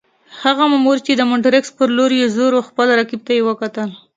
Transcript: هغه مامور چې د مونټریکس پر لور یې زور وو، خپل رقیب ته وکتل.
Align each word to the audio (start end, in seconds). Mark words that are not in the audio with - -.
هغه 0.43 0.63
مامور 0.71 0.97
چې 1.05 1.11
د 1.15 1.21
مونټریکس 1.29 1.69
پر 1.77 1.87
لور 1.97 2.11
یې 2.19 2.27
زور 2.35 2.51
وو، 2.53 2.67
خپل 2.69 2.87
رقیب 2.99 3.21
ته 3.27 3.33
وکتل. 3.49 3.89